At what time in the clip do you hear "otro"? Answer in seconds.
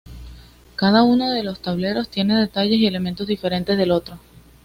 3.91-4.17